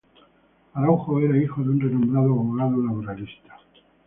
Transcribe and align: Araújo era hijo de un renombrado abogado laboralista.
Araújo 0.73 1.19
era 1.19 1.37
hijo 1.37 1.61
de 1.61 1.69
un 1.69 1.79
renombrado 1.79 2.31
abogado 2.31 2.75
laboralista. 2.77 3.59